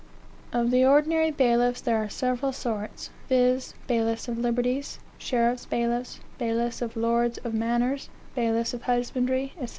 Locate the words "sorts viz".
2.53-3.75